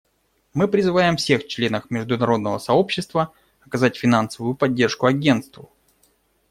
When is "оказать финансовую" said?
3.63-4.55